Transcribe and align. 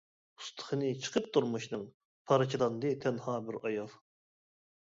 ئۇستىخىنى 0.43 0.87
چىقىپ 1.07 1.27
تۇرمۇشنىڭ، 1.35 1.83
پارچىلاندى 2.31 2.95
تەنھا 3.05 3.37
بىر 3.51 3.61
ئايال. 3.63 3.95